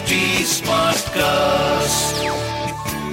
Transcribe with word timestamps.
HD 0.00 0.16
Smartcast. 0.48 2.18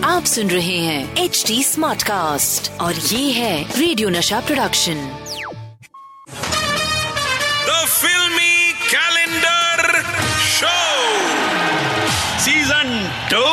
आप 0.05 0.25
सुन 0.25 0.49
रहे 0.49 0.78
हैं 0.79 1.23
एच 1.23 1.44
डी 1.47 1.62
स्मार्ट 1.63 2.04
कास्ट 2.04 2.70
और 2.81 2.94
ये 2.94 3.31
है 3.33 3.55
radio 3.79 4.10
Nasha 4.10 4.39
production 4.47 5.00
the 7.68 7.76
filmi 7.94 8.71
calendar 8.94 10.02
show 10.52 10.75
season 12.45 12.93
two 13.31 13.43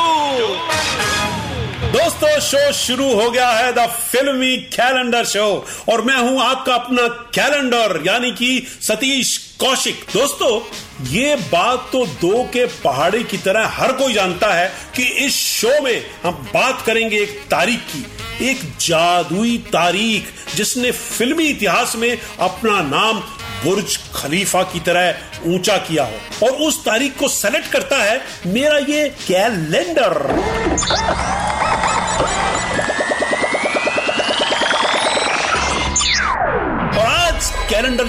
दोस्तों 1.98 2.38
शो 2.50 2.62
शुरू 2.82 3.12
हो 3.14 3.30
गया 3.30 3.50
है 3.52 3.72
द 3.74 3.86
फिल्मी 4.12 4.56
कैलेंडर 4.76 5.24
शो 5.34 5.48
और 5.92 6.02
मैं 6.04 6.18
हूँ 6.18 6.40
आपका 6.42 6.74
अपना 6.74 7.08
कैलेंडर 7.34 8.02
यानी 8.06 8.30
कि 8.42 8.52
सतीश 8.82 9.38
कौशिक। 9.64 10.04
दोस्तों, 10.12 10.60
ये 11.08 11.34
बात 11.52 11.88
तो 11.92 12.04
दो 12.06 12.42
के 12.44 12.64
पहाड़ी 12.82 13.22
की 13.24 13.36
तरह 13.38 13.66
हर 13.66 13.92
कोई 13.92 14.12
जानता 14.14 14.52
है 14.54 14.66
कि 14.96 15.02
इस 15.26 15.36
शो 15.36 15.80
में 15.82 16.04
हम 16.24 16.32
बात 16.54 16.82
करेंगे 16.86 17.18
एक 17.18 17.38
तारीख 17.50 17.80
की, 17.92 18.04
एक 18.42 18.60
जादुई 18.80 19.56
तारीख, 19.72 20.28
जिसने 20.56 20.90
फिल्मी 20.90 21.46
इतिहास 21.46 21.96
में 21.96 22.18
अपना 22.40 22.80
नाम 22.82 23.20
बुर्ज 23.64 23.96
खलीफा 24.14 24.62
की 24.62 24.80
तरह 24.80 25.50
ऊँचा 25.54 25.76
किया 25.78 26.04
हो। 26.04 26.46
और 26.46 26.52
उस 26.62 26.84
तारीख 26.84 27.18
को 27.18 27.28
सेलेक्ट 27.30 27.72
करता 27.72 28.02
है 28.02 28.20
मेरा 28.46 28.78
ये 28.78 29.08
कैलेंडर 29.26 30.12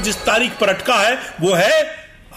जिस 0.05 0.17
तारीख 0.17 0.51
पर 0.51 0.69
अटका 0.69 0.93
है, 0.93 1.15
वो 1.41 1.53
है 1.53 1.81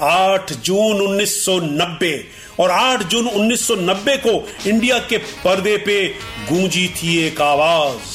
8 0.03 0.53
जून 0.53 1.01
1990 1.01 2.13
और 2.61 2.71
8 2.71 3.03
जून 3.03 3.27
1990 3.27 4.16
को 4.16 4.49
इंडिया 4.66 4.99
के 4.99 5.16
पर्दे 5.16 5.77
पे 5.77 6.15
गूंजी 6.49 6.88
थी 6.88 7.27
एक 7.27 7.41
आवाज़, 7.41 8.15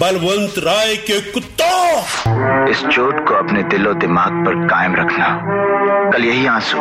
बलवंत 0.00 0.54
राय 0.58 0.96
के 0.96 1.20
कुत्ता। 1.20 1.98
इस 2.70 2.84
चोट 2.84 3.28
को 3.28 3.34
अपने 3.34 3.62
दिलो 3.62 3.94
दिमाग 3.94 4.44
पर 4.46 4.66
कायम 4.66 4.94
रखना। 4.96 5.28
कल 6.10 6.24
यही 6.24 6.46
आँसू, 6.46 6.78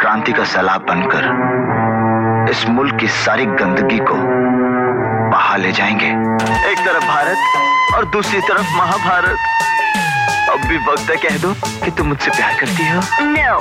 क्रांति 0.00 0.32
का 0.32 0.44
सैलाब 0.44 0.80
बनकर 0.80 2.50
इस 2.50 2.66
मुल्क 2.66 2.96
की 3.00 3.08
सारी 3.08 3.44
गंदगी 3.44 3.98
को 3.98 4.14
बहा 5.30 5.56
ले 5.56 5.72
जाएँगे। 5.72 6.10
एक 6.72 6.78
तरफ़ 6.78 7.04
भारत 7.04 7.38
और 7.94 8.04
दूसरी 8.04 8.40
तरफ़ 8.40 8.76
महाभारत। 8.76 9.36
अब 10.50 10.60
भी 10.68 10.76
वक्त 10.86 11.10
है 11.10 11.16
कह 11.22 11.36
दो 11.38 11.52
कि 11.84 11.90
तुम 11.98 12.06
मुझसे 12.08 12.30
प्यार 12.30 12.54
करती 12.60 12.88
हो। 12.88 13.00
No, 13.26 13.58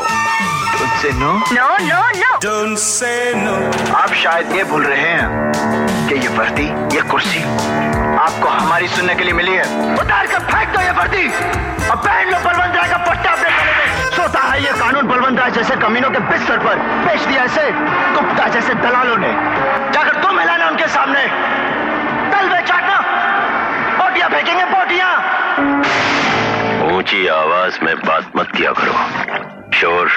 तुमसे 0.77 1.11
no 1.17 1.33
no, 1.55 1.67
no, 1.87 1.99
no. 2.19 2.29
Don't 2.45 2.79
say 2.83 3.33
no. 3.41 3.55
आप 3.95 4.13
शायद 4.21 4.55
ये 4.55 4.63
भूल 4.71 4.83
रहे 4.85 5.01
हैं 5.01 6.07
कि 6.09 6.15
ये 6.15 6.27
वर्दी 6.37 6.65
ये 6.95 7.01
कुर्सी 7.11 7.43
आपको 8.19 8.47
हमारी 8.49 8.87
सुनने 8.87 9.15
के 9.15 9.23
लिए 9.23 9.33
मिली 9.33 9.53
है। 9.55 9.95
उतार 9.99 10.27
कर 10.27 10.39
फेंक 10.49 10.69
दो 10.75 10.81
ये 10.81 10.91
वर्दी। 10.99 11.25
अब 11.89 11.97
पहन 11.97 12.31
लो 12.31 12.39
बलवंत 12.39 12.75
राय 12.75 12.89
का 12.89 12.97
पट्टा 13.05 13.31
अपने 13.31 13.49
गले 13.49 13.75
में 13.77 14.11
सोता 14.15 14.39
है 14.47 14.63
ये 14.63 14.71
कानून 14.79 15.07
बलवंत 15.07 15.39
राय 15.39 15.51
जैसे 15.51 15.75
कमीनों 15.85 16.09
के 16.09 16.19
बिस्तर 16.31 16.57
पर। 16.65 16.75
पेश 17.05 17.21
दिया 17.25 17.43
इसे 17.51 17.69
गुप्ता 18.15 18.47
जैसे 18.55 18.73
दलालों 18.81 19.17
ने। 19.17 19.31
जाकर 19.93 20.21
तुम 20.23 20.39
हिलाना 20.39 20.67
उनके 20.69 20.87
सामने। 20.97 21.23
दल 22.33 22.49
बेचाटना 22.55 22.97
बोटियाँ 23.99 24.29
फेंकेंगे 24.29 24.65
बोटियाँ। 24.75 25.13
ऊँची 27.09 27.27
आवाज़ 27.27 27.77
में 27.83 27.95
बात 27.97 28.31
मत 28.35 28.47
किया 28.55 28.71
करो। 28.77 28.93
शोर 29.73 30.09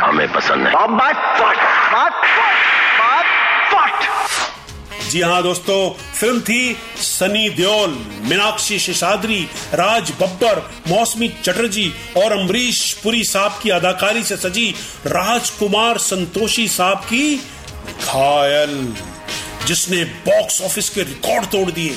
हमें 0.00 0.32
पसंद 0.32 0.62
नहीं। 0.64 0.74
अब 0.74 0.90
बात 0.90 1.16
फट 1.38 1.58
बात 1.92 2.12
फट 2.26 2.54
बात 3.00 3.26
फट। 3.72 5.10
जी 5.10 5.20
हाँ 5.20 5.42
दोस्तों 5.42 5.78
फ़िल्म 6.14 6.40
थी 6.40 6.76
सनी 7.00 7.48
देओल 7.50 7.98
मीनाक्षी 8.30 8.78
शेषाद्री 8.78 9.42
राज 9.74 10.12
बब्बर 10.20 10.62
मौसमी 10.88 11.28
चटर्जी 11.42 11.92
और 12.16 12.38
अमरीश 12.38 12.92
पुरी 13.02 13.22
साहब 13.24 13.60
की 13.62 13.70
अदाकारी 13.70 14.24
से 14.24 14.36
सजी 14.38 14.68
राजकुमार 15.06 15.98
संतोषी 16.08 16.68
साहब 16.70 17.04
की 17.04 17.36
घायल 17.36 18.94
जिसने 19.66 20.04
बॉक्स 20.26 20.62
ऑफ़िस 20.62 20.88
के 20.90 21.02
रिकॉर्ड 21.04 21.44
तोड़ 21.52 21.70
दिए। 21.70 21.96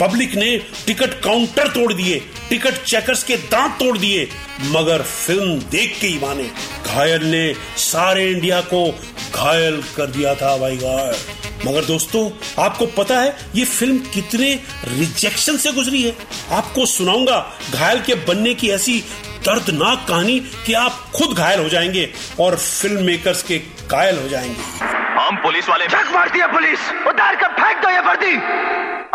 पब्लिक 0.00 0.34
ने 0.34 0.56
टिकट 0.86 1.14
काउंटर 1.20 1.68
तोड़ 1.68 1.92
दिए 1.92 2.18
टिकट 2.48 2.82
चेकर्स 2.82 3.22
के 3.24 3.36
दांत 3.36 3.72
तोड़ 3.72 3.98
दिए 3.98 4.28
मगर 4.62 5.02
फ़िल्म 5.02 5.58
देख 5.70 5.98
के 6.00 6.06
ही 6.06 6.18
माने। 6.18 6.50
घायल 6.86 7.24
ने 7.24 7.54
सारे 7.76 8.30
इंडिया 8.30 8.60
को 8.60 8.98
घायल 9.34 9.82
कर 9.96 10.06
दिया 10.06 10.34
था 10.34 10.56
भाई 10.56 10.76
गॉड। 10.76 11.66
मगर 11.66 11.84
दोस्तों 11.84 12.30
आपको 12.64 12.86
पता 12.86 13.20
है 13.20 13.36
ये 13.54 13.64
फ़िल्म 13.64 13.98
कितने 13.98 14.54
रिजेक्शन 14.88 15.56
से 15.56 15.72
गुजरी 15.72 16.02
है। 16.02 16.16
आपको 16.50 16.86
सुनाऊँगा 16.86 17.52
घायल 17.72 18.00
के 18.00 18.14
बनने 18.14 18.54
की 18.54 18.70
ऐसी 18.70 19.04
दर्दनाक 19.46 20.06
कहानी 20.08 20.40
कि 20.66 20.72
आप 20.72 21.10
खुद 21.14 21.36
घायल 21.36 21.60
हो 21.60 21.68
जाएँगे 21.68 22.12
और 22.40 22.56
फ़िल्म 22.56 23.02
मेकर्स 23.02 23.42
के 23.42 23.58
कायल 23.90 24.18
हो 24.18 24.28
जाएँगे। 24.28 24.86
हम 25.20 25.36
पुलिस 25.36 25.68
वाले 25.68 25.86
मारती 25.86 26.38
है 26.38 26.52
पुलिस! 26.52 26.78
फेंक 26.78 27.42
दो 27.42 27.59
ये 28.00 28.06
वर्दी 28.06 28.34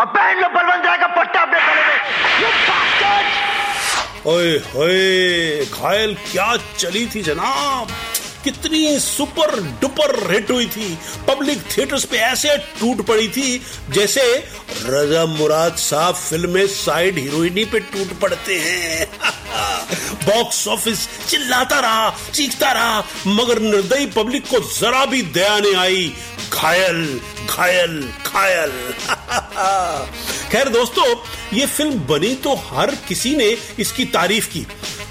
अब 0.00 0.08
पहन 0.08 0.40
लो 0.40 0.48
बलवंत 0.48 0.86
राय 0.86 0.98
का 0.98 1.06
पट्टा 1.06 1.40
अपने 1.40 1.60
गले 1.60 1.82
में! 1.82 2.00
ओए 4.26 4.58
होए, 4.58 5.64
घायल 5.64 6.14
क्या 6.14 6.56
चली 6.78 7.06
थी 7.06 7.22
जनाब? 7.22 7.88
कितनी 8.44 9.00
सुपर 9.00 9.62
डुपर 9.62 10.32
हिट 10.32 10.50
हुई 10.50 10.66
थी। 10.66 10.98
पब्लिक 11.28 11.62
थिएटर्स 11.62 12.04
पे 12.04 12.16
ऐसे 12.16 12.56
टूट 12.58 13.06
पड़ी 13.06 13.28
थी, 13.28 13.62
जैसे 13.90 14.48
रजा 14.82 15.26
मुराद 15.26 15.72
साहब 15.72 16.14
फ़िल्म 16.14 16.50
में 16.50 16.66
साइड 16.66 17.18
हीरोइनी 17.18 17.64
पे 17.64 17.80
टूट 17.80 18.20
पड़ते 18.20 18.58
हैं। 18.58 19.06
बॉक्स 20.14 20.68
ऑफ़िस 20.68 21.08
चिल्लाता 21.28 21.80
रहा, 21.80 22.10
चीखता 22.34 22.72
रहा, 22.72 23.04
मगर 23.26 23.58
निर्दयी 23.58 24.06
पब्लिक 24.06 24.44
को 24.46 24.80
जरा 24.80 25.06
भी 25.06 25.22
दया 25.22 25.58
नहीं 25.58 25.76
आई। 25.76 26.14
घायल 26.52 27.20
घायल 27.46 28.00
घायल 28.26 28.72
खैर 30.50 30.68
दोस्तों, 30.68 31.04
ये 31.54 31.66
फ़िल्म 31.66 31.98
बनी 32.06 32.34
तो 32.34 32.54
हर 32.66 32.94
किसी 33.08 33.34
ने 33.36 33.56
इसकी 33.80 34.04
तारीफ़ 34.12 34.48
की, 34.48 34.66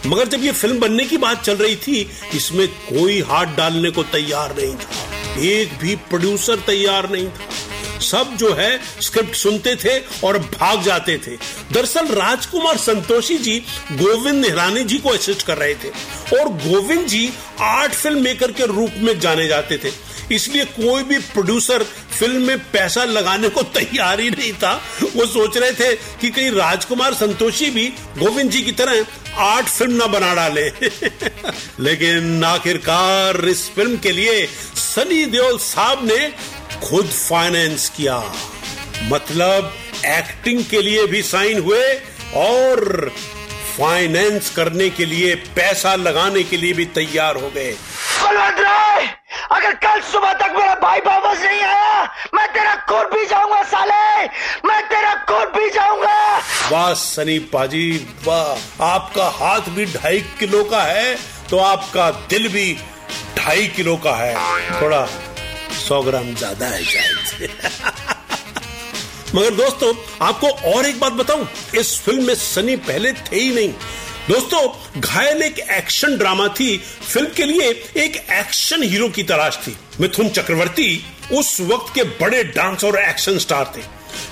मगर 0.05 0.27
जब 0.27 0.43
ये 0.43 0.51
फ़िल्म 0.51 0.79
बनने 0.79 1.05
की 1.05 1.17
बात 1.17 1.43
चल 1.43 1.55
रही 1.55 1.75
थी, 1.77 2.09
इसमें 2.35 2.67
कोई 2.67 3.19
हाथ 3.21 3.55
डालने 3.57 3.91
को 3.91 4.03
तैयार 4.05 4.55
नहीं 4.57 4.75
था, 4.75 5.41
एक 5.43 5.77
भी 5.79 5.95
प्रोड्यूसर 6.09 6.59
तैयार 6.67 7.09
नहीं 7.11 7.27
था। 7.27 7.53
सब 8.01 8.35
जो 8.37 8.53
है 8.53 8.79
स्क्रिप्ट 9.01 9.35
सुनते 9.35 9.75
थे 9.75 9.97
और 10.23 10.37
भाग 10.39 10.81
जाते 10.83 11.17
थे। 11.17 11.35
दरअसल 11.73 12.07
राजकुमार 12.15 12.77
संतोषी 12.77 13.37
जी 13.37 13.57
गोविंद 13.91 14.41
निहरानी 14.41 14.83
जी 14.83 14.97
को 14.97 15.09
असिस्ट 15.09 15.45
कर 15.47 15.57
रहे 15.57 15.75
थे, 15.75 15.89
और 16.33 16.49
Govind 16.65 17.05
ji 17.07 17.29
art 17.61 17.93
film 17.93 18.23
maker 18.23 18.51
के 18.51 18.65
रूप 18.67 18.91
में 18.97 19.19
जाने 19.19 19.47
जाते 19.47 19.77
थे। 19.77 19.91
इसलिए 20.31 20.65
कोई 20.65 21.03
भी 21.03 21.17
प्रोड्यूसर 21.23 21.85
फ़िल्म 22.19 22.41
में 22.41 22.57
पैसा 22.57 23.03
लगाने 23.03 23.49
को 23.49 23.63
तैयार 23.63 24.19
ही 24.19 24.29
नहीं 24.29 24.53
था। 24.53 24.73
वो 25.15 25.25
सोच 25.25 25.57
रहे 25.57 25.71
थे 25.71 25.95
कि 25.95 26.29
कहीं 26.29 26.51
राजकुमार 26.51 27.13
संतोषी 27.13 27.69
भी 27.69 27.87
गोविंद 28.17 28.51
जी 28.51 28.61
की 28.61 28.71
तरह 28.71 29.05
आठ 29.37 29.65
फ़िल्म 29.65 29.93
ना 29.93 30.07
बना 30.07 30.35
डाले। 30.35 30.69
लेकिन 31.79 32.43
आखिरकार 32.43 33.45
इस 33.45 33.69
फ़िल्म 33.69 33.97
के 33.97 34.11
लिए 34.11 34.45
सनी 34.75 35.25
देओल 35.25 35.57
साहब 35.57 36.05
ने 36.11 36.33
खुद 36.83 37.05
फाइनेंस 37.05 37.89
किया। 37.97 38.33
मतलब 39.03 39.73
एक्टिंग 40.05 40.65
के 40.65 40.81
लिए 40.81 41.05
भी 41.07 41.21
साइन 41.23 41.59
हुए 41.59 41.93
और 42.35 43.11
फाइनेंस 43.77 44.49
करने 44.49 44.89
के 44.89 45.05
लिए, 45.05 45.35
पैसा 45.35 45.95
लगाने 45.95 46.43
के 46.43 46.57
लिए 46.57 46.73
भी 46.73 46.85
तैयार 46.85 47.35
हो 47.35 47.49
गए। 47.49 47.75
अगर 49.51 49.73
कल 49.75 50.01
सुबह 50.01 50.33
तक 50.33 50.53
मेरा 50.57 50.75
भाई 50.75 50.99
वापस 50.99 51.41
नहीं 51.41 51.61
आया, 51.61 52.03
मैं 52.35 52.47
तेरा 52.53 52.75
खून 52.89 53.03
पी 53.05 53.25
जाऊँगा, 53.25 53.61
साले। 53.63 54.25
मैं 54.67 54.81
तेरा 54.89 55.13
खून 55.29 55.45
पी 55.55 55.69
जाऊँगा। 55.69 56.17
वाह, 56.71 56.93
सनी 56.93 57.37
पाजी, 57.53 57.87
वाह। 58.25 58.85
आपका 58.85 59.27
हाथ 59.29 59.69
भी 59.69 59.85
ढाई 59.85 60.19
किलो 60.39 60.63
का 60.63 60.81
है 60.83 61.15
तो 61.49 61.57
आपका 61.57 62.09
दिल 62.29 62.47
भी 62.47 62.73
ढाई 63.37 63.67
किलो 63.67 63.95
का 63.97 64.15
है। 64.15 64.35
थोड़ा 64.81 65.05
सौ 65.87 66.01
ग्राम 66.01 66.33
ज़्यादा 66.35 66.65
है 66.65 66.83
शायद। 66.83 67.49
मगर 69.35 69.53
दोस्तों, 69.55 69.93
आपको 70.21 70.47
और 70.71 70.85
एक 70.85 70.99
बात 70.99 71.13
बताऊँ, 71.13 71.47
इस 71.75 71.99
फ़िल्म 72.01 72.23
में 72.27 72.35
सनी 72.35 72.75
पहले 72.75 73.11
थे 73.13 73.35
ही 73.35 73.53
नहीं। 73.55 73.73
दोस्तों, 74.29 75.01
घायल 75.01 75.41
एक 75.41 75.59
एक्शन 75.59 76.15
ड्रामा 76.17 76.47
थी। 76.49 76.77
फ़िल्म 76.77 77.27
के 77.37 77.43
लिए 77.43 77.69
एक 77.97 78.15
एक्शन 78.33 78.83
हीरो 78.83 79.09
की 79.09 79.23
तलाश 79.23 79.57
थी। 79.57 79.75
मिथुन 80.01 80.29
चक्रवर्ती 80.29 80.87
उस 81.31 81.59
वक्त 81.61 81.93
के 81.95 82.03
बड़े 82.21 82.43
डांस 82.45 82.83
और 82.83 82.97
एक्शन 82.99 83.37
स्टार 83.37 83.71
थे। 83.75 83.81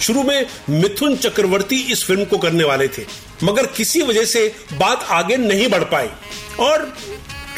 शुरू 0.01 0.23
में 0.23 0.45
मिथुन 0.71 1.15
चक्रवर्ती 1.17 1.79
इस 1.91 2.03
फ़िल्म 2.05 2.25
को 2.25 2.37
करने 2.37 2.63
वाले 2.63 2.87
थे। 2.87 3.05
मगर 3.43 3.67
किसी 3.67 4.01
वजह 4.01 4.25
से 4.25 4.47
बात 4.73 5.05
आगे 5.11 5.37
नहीं 5.37 5.67
बढ़ 5.69 5.83
पाई। 5.83 6.09
और 6.59 6.93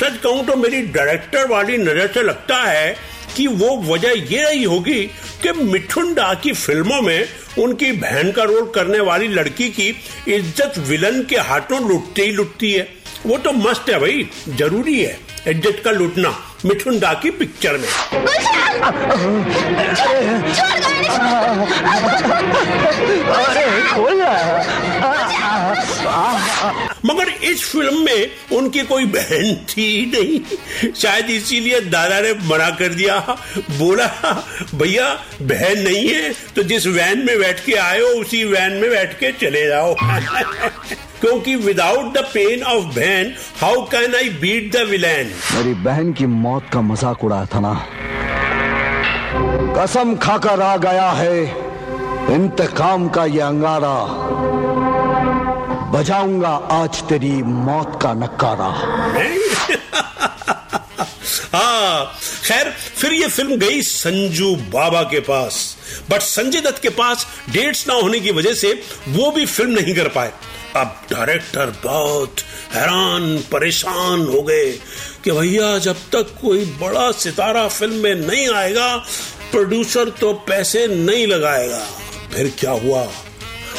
सच 0.02 0.18
कहूँ 0.24 0.46
तो 0.46 0.56
मेरी 0.56 0.82
डायरेक्टर 0.92 1.48
वाली 1.48 1.78
नज़र 1.78 2.12
से 2.14 2.24
लगता 2.24 2.64
है 2.64 2.96
कि 3.36 3.48
वो 3.48 3.76
वजह 3.86 4.12
ये 4.34 4.44
रही 4.44 4.64
होगी 4.64 5.04
कि 5.44 5.52
मिठुन 5.54 6.14
डा 6.14 6.34
की 6.34 6.54
फ़िल्मों 6.54 7.02
में 7.02 7.28
उनकी 7.58 7.92
बहन 7.94 8.32
का 8.32 8.44
रोल 8.44 8.72
करने 8.76 9.00
वाली 9.02 9.28
लड़की 9.30 9.70
की 9.72 9.88
इज़्ज़त 10.28 10.78
विलन 10.88 11.22
के 11.30 11.38
हाथों 11.50 11.88
लुटते 11.88 12.22
ही 12.22 12.32
लुटती 12.32 12.72
है 12.72 12.88
वो 13.26 13.38
तो 13.38 13.52
मस्त 13.54 13.90
है 13.90 14.00
भाई 14.00 14.28
ज़रूरी 14.50 15.00
है 15.00 15.18
इज़्ज़त 15.48 15.82
का 15.86 15.92
लुटना 15.92 16.36
मिठुन 16.66 17.00
दा 17.00 17.14
की 17.14 17.30
पिक्चर 17.32 17.78
में 17.78 17.88
मगर 27.06 27.30
इस 27.44 27.64
फ़िल्म 27.72 27.98
में 27.98 28.32
उनकी 28.54 28.82
कोई 28.82 29.06
बहन 29.06 29.56
थी 29.70 29.88
नहीं। 30.06 30.94
शायद 30.94 31.30
इसीलिए 31.30 31.80
दादा 31.80 32.20
ने 32.20 32.34
मना 32.34 32.70
कर 32.70 32.94
दिया। 32.94 33.20
बोला, 33.72 34.08
भैया, 34.76 35.10
बहन 35.42 35.80
नहीं 35.80 36.08
है 36.08 36.34
तो 36.56 36.64
जिस 36.64 36.88
वैन 36.88 37.26
में 37.26 37.40
बैठ 37.40 37.66
के 37.66 37.74
आए 37.74 38.00
हो, 38.00 38.08
उसी 38.08 38.44
वैन 38.44 38.72
में 38.72 38.90
बैठ 38.90 39.20
के 39.20 39.32
चले 39.32 39.68
जाओ। 39.68 39.96
क्योंकि 41.22 41.56
विदाउट 41.56 42.14
द 42.14 42.18
पेन 42.34 42.64
ऑफ़ 42.64 42.84
बहन 42.86 43.34
how 43.62 43.82
can 43.82 44.16
I 44.16 44.30
beat 44.30 44.72
the 44.74 44.78
villain 44.90 45.32
मेरी 45.56 45.74
बहन 45.74 46.14
की 46.14 46.26
मौत 46.26 46.70
का 46.74 46.82
मज़ाक 46.82 47.24
उड़ाया 47.24 47.46
था 47.46 47.60
ना। 47.60 47.74
कसम 49.78 50.16
खाकर 50.16 50.62
आ 50.62 50.78
गया 50.78 51.10
है। 51.12 51.44
इंतकाम 52.36 53.10
का 53.10 53.26
ये 53.26 53.42
अंगारा। 53.42 53.96
बजाऊँगा 55.96 56.50
आज 56.50 57.04
तेरी 57.04 57.44
मौत 57.44 58.00
का 58.02 58.14
नकारा। 58.14 58.66
हाँ 61.56 62.14
खैर, 62.46 62.72
फिर 62.72 63.14
ये 63.14 63.28
फ़िल्म 63.28 63.56
गई 63.56 63.82
संजू 63.82 64.56
बाबा 64.56 65.04
के 65.04 65.20
पास। 65.20 65.78
बट 66.10 66.22
संजय 66.22 66.62
दत्त 66.62 66.82
के 66.82 66.90
पास 66.90 67.28
डेट्स 67.50 67.88
ना 67.88 67.94
होने 67.94 68.20
की 68.20 68.32
वजह 68.32 68.54
से 68.54 68.84
वो 69.08 69.32
भी 69.32 69.46
फ़िल्म 69.46 69.72
नहीं 69.72 69.96
कर 69.96 70.08
पाए। 70.08 70.34
अब 70.76 71.02
डायरेक्टर 71.12 71.74
बहुत 71.84 72.36
हैरान, 72.74 73.38
परेशान 73.38 74.22
हो 74.22 74.42
गए 74.42 74.80
कि 75.24 75.32
भैया, 75.32 75.78
जब 75.78 75.94
तक 75.94 76.38
कोई 76.42 76.66
बड़ा 76.66 77.12
सितारा 77.12 77.68
फ़िल्म 77.68 77.94
में 77.94 78.16
नहीं 78.16 78.50
आएगा, 78.50 79.06
प्रोड्यूसर 79.52 80.10
तो 80.10 80.34
पैसे 80.34 80.88
नहीं 80.88 81.28
लगाएगा। 81.28 81.86
फिर 82.34 82.54
क्या 82.60 82.72
हुआ? 82.72 83.08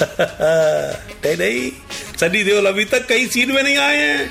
नहीं 1.27 1.86
सनी 2.21 2.43
देओल 2.45 2.67
अभी 2.67 2.85
तक 2.85 3.07
कई 3.09 3.27
सीन 3.27 3.53
में 3.53 3.63
नहीं 3.63 3.77
आए 3.77 3.97
हैं। 3.97 4.31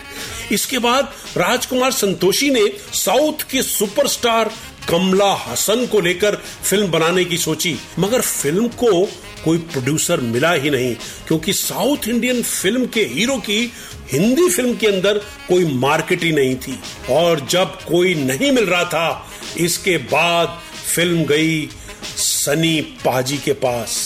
इसके 0.52 0.78
बाद 0.80 1.14
राजकुमार 1.38 1.92
संतोषी 1.92 2.50
ने 2.50 2.68
साउथ 2.94 3.50
के 3.52 3.62
सुपरस्टार 3.62 4.52
कमला 4.90 5.32
हसन 5.48 5.86
को 5.86 6.00
लेकर 6.00 6.36
फ़िल्म 6.64 6.88
बनाने 6.92 7.24
की 7.26 7.38
सोची। 7.38 7.76
मगर 8.00 8.22
फ़िल्म 8.22 8.68
को 8.68 9.06
कोई 9.44 9.58
प्रोड्यूसर 9.58 10.20
मिला 10.20 10.52
ही 10.54 10.70
नहीं, 10.70 10.96
क्योंकि 11.28 11.54
साउथ 11.54 12.08
इंडियन 12.08 12.42
फ़िल्म 12.42 12.86
के 12.86 13.02
हीरो 13.06 13.38
की 13.38 13.72
हिंदी 14.12 14.50
फ़िल्म 14.50 14.76
के 14.76 14.88
अंदर 14.88 15.18
कोई 15.48 15.66
मार्केट 15.76 16.24
ही 16.24 16.32
नहीं 16.32 16.56
थी। 16.56 16.80
और 17.10 17.46
जब 17.50 17.78
कोई 17.88 18.14
नहीं 18.16 18.52
मिल 18.52 18.66
रहा 18.66 18.84
था, 18.84 19.28
इसके 19.58 19.98
बाद 19.98 20.60
फ़िल्म 20.96 21.24
गई 21.24 21.70
सनी 22.18 22.80
पाजी 23.06 23.38
के 23.38 23.54
पास। 23.54 23.98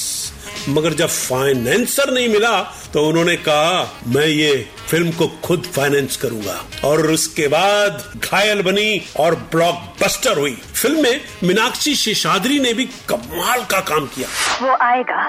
मगर 0.70 0.94
जब 0.94 1.08
फाइनेंसर 1.08 2.14
नहीं 2.14 2.28
मिला 2.30 2.60
तो 2.94 3.04
उन्होंने 3.08 3.36
कहा, 3.38 3.82
मैं 4.08 4.26
ये 4.26 4.54
फ़िल्म 4.90 5.12
को 5.12 5.28
खुद 5.44 5.64
फाइनेंस 5.76 6.16
करूँगा। 6.18 6.56
और 6.84 7.06
उसके 7.08 7.48
बाद 7.48 8.04
घायल 8.24 8.62
बनी 8.62 9.02
और 9.20 9.36
ब्लॉकबस्टर 9.52 10.40
हुई। 10.40 10.56
फ़िल्म 10.76 11.04
में 11.04 11.22
मीनाक्षी 11.44 11.94
शेषाद्री 11.96 12.60
ने 12.60 12.74
भी 12.74 12.86
कमाल 13.10 13.64
का 13.64 13.80
काम 13.90 14.06
किया। 14.06 14.28
वो 14.62 14.76
आएगा, 14.82 15.22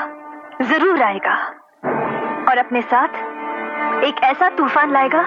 ज़रूर 0.63 1.03
आएगा। 1.03 1.35
और 2.51 2.59
अपने 2.59 2.83
साथ 2.85 3.19
एक 4.05 4.23
ऐसा 4.25 4.49
तूफ़ान 4.49 4.93
लाएगा, 4.93 5.23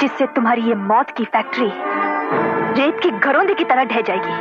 जिससे 0.00 0.26
तुम्हारी 0.26 0.62
ये 0.62 0.74
मौत 0.84 1.10
की 1.16 1.24
फैक्ट्री 1.26 1.70
रेत 2.74 3.00
की 3.02 3.10
घरोंदे 3.10 3.54
की 3.54 3.64
तरह 3.64 3.84
ढह 3.84 4.00
जाएगी। 4.00 4.36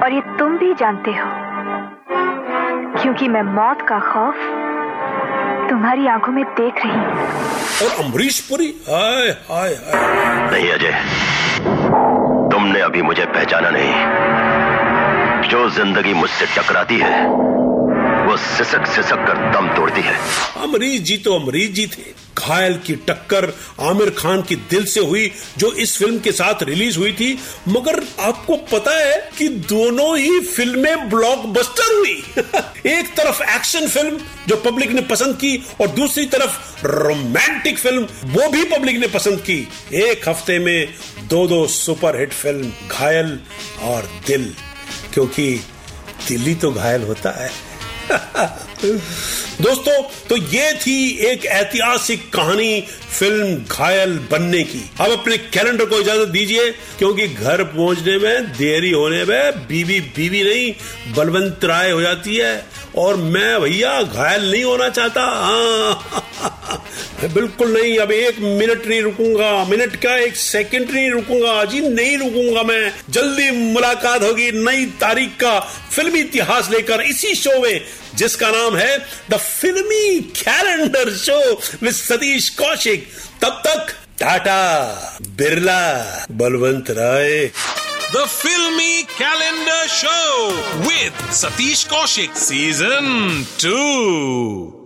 और 0.00 0.12
ये 0.12 0.20
तुम 0.38 0.56
भी 0.58 0.72
जानते 0.74 1.10
हो, 1.10 1.26
क्योंकि 3.02 3.28
मैं 3.28 3.42
मौत 3.54 3.82
का 3.88 3.98
खौफ 4.02 4.36
तुम्हारी 5.70 6.06
आँखों 6.08 6.32
में 6.32 6.44
देख 6.54 6.74
रही 6.84 7.86
और 7.86 8.04
अमरीश 8.04 8.40
पुरी 8.40 8.66
हाय 8.88 9.28
हाय 9.48 9.74
हाय। 9.86 10.50
नहीं 10.52 10.70
अजय। 10.72 10.92
तुमने 12.52 12.80
अभी 12.80 13.02
मुझे 13.02 13.24
पहचाना 13.26 13.70
नहीं। 13.70 15.50
जो 15.50 15.68
ज़िंदगी 15.70 16.14
मुझसे 16.14 16.46
टकराती 16.56 16.98
है 16.98 17.26
वो 18.26 18.36
सिसक 18.36 18.86
सिसक 18.86 19.26
कर 19.26 19.36
दम 19.52 19.68
तोड़ती 19.76 20.00
है। 20.00 20.16
अमरीश 20.62 21.00
जी 21.00 21.16
तो 21.16 21.34
अमरीश 21.34 21.70
जी 21.70 21.86
थे। 21.86 22.25
घायल 22.46 22.78
की 22.86 22.94
टक्कर 22.94 23.52
आमिर 23.80 24.10
खान 24.10 24.42
की 24.42 24.56
दिल 24.56 24.84
से 24.84 25.00
हुई, 25.00 25.32
जो 25.58 25.72
इस 25.72 25.98
फ़िल्म 25.98 26.18
के 26.18 26.32
साथ 26.32 26.62
रिलीज़ 26.62 26.98
हुई 26.98 27.12
थी। 27.12 27.38
मगर 27.68 28.04
आपको 28.20 28.56
पता 28.56 28.98
है 28.98 29.30
कि 29.38 29.48
दोनों 29.48 30.18
ही 30.18 30.40
फ़िल्में 30.40 31.08
ब्लॉकबस्टर 31.10 31.98
हुई। 31.98 32.24
एक 32.86 33.16
तरफ़ 33.16 33.42
एक्शन 33.42 33.88
फ़िल्म 33.88 34.20
जो 34.48 34.56
पब्लिक 34.56 34.90
ने 34.90 35.02
पसंद 35.02 35.34
की, 35.36 35.66
और 35.80 35.88
दूसरी 35.88 36.26
तरफ़ 36.26 36.86
रोमांटिक 36.86 37.78
फ़िल्म 37.78 38.02
वो 38.24 38.48
भी 38.48 38.64
पब्लिक 38.64 38.96
ने 38.96 39.06
पसंद 39.06 39.40
की। 39.40 39.68
एक 39.94 40.28
हफ़्ते 40.28 40.58
में 40.58 40.94
दो 41.24 41.46
दो 41.46 41.66
सुपरहिट 41.66 42.32
फ़िल्म 42.32 42.72
घायल 42.90 43.40
और 43.82 44.10
दिल। 44.26 44.54
क्योंकि 45.14 45.60
दिल 46.28 46.40
ही 46.40 46.54
तो 46.54 46.72
घायल 46.72 47.02
होता 47.02 47.30
है। 47.30 47.50
दोस्तों 49.60 49.92
तो 50.28 50.36
ये 50.36 50.72
थी 50.76 50.96
एक 51.26 51.44
ऐतिहासिक 51.46 52.28
कहानी 52.32 52.80
फ़िल्म 53.10 53.54
घायल 53.64 54.18
बनने 54.30 54.62
की। 54.62 54.82
अब 55.00 55.10
अपने 55.10 55.36
कैलेंडर 55.38 55.84
को 55.84 56.00
इजाज़त 56.00 56.28
दीजिए, 56.28 56.70
क्योंकि 56.98 57.28
घर 57.28 57.62
पहुँचने 57.64 58.18
में 58.18 58.52
देरी 58.52 58.90
होने 58.90 59.24
में 59.24 59.66
बीवी 59.68 60.00
बीवी 60.16 60.42
नहीं, 60.42 60.72
बलवंत 61.14 61.64
राय 61.64 61.90
हो 61.90 62.00
जाती 62.00 62.36
है, 62.36 62.66
और 62.96 63.16
मैं 63.16 63.60
भैया 63.60 64.00
घायल 64.02 64.50
नहीं 64.50 64.64
होना 64.64 64.88
चाहता। 64.88 65.22
हाँ। 65.22 66.25
बिल्कुल 67.24 67.72
नहीं, 67.72 67.96
अब 67.98 68.10
एक 68.12 68.38
मिनट 68.40 68.86
नहीं 68.86 69.00
रुकूँगा, 69.02 69.64
मिनट 69.64 69.96
का 69.96 70.16
एक 70.16 70.36
सेकंड 70.36 70.90
नहीं 70.90 71.10
रुकूँगा 71.10 71.64
जी 71.64 71.80
नहीं 71.80 72.16
रुकूँगा 72.18 72.62
मैं। 72.62 72.92
जल्दी 73.10 73.50
मुलाकात 73.72 74.22
होगी 74.22 74.50
नई 74.54 74.84
तारीख 75.00 75.30
का 75.40 75.58
फिल्मी 75.92 76.20
इतिहास 76.20 76.70
लेकर 76.70 77.00
इसी 77.02 77.34
शो 77.34 77.60
में, 77.62 77.80
जिसका 78.14 78.50
नाम 78.50 78.76
है 78.76 78.98
the 79.30 79.36
filmi 79.36 80.20
calendar 80.36 81.12
show 81.16 81.40
with 81.82 81.94
Satish 81.94 82.48
Kaushik. 82.58 83.08
तब 83.42 83.62
तक 83.66 83.94
Tata, 84.20 84.62
Birla, 85.38 85.82
Balwant 86.32 86.90
Rai. 86.90 87.50
The 88.14 88.26
filmi 88.28 89.02
calendar 89.12 89.86
show 89.88 90.50
with 90.82 91.30
Satish 91.34 91.84
Kaushik 91.84 92.36
season 92.38 93.44
2. 93.60 94.85